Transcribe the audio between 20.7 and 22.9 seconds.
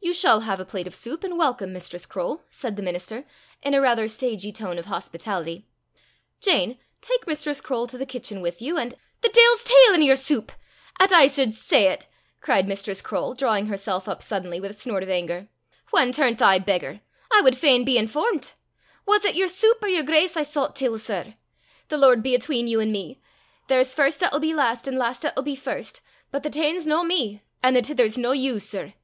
till, sir? The Lord be atween you an'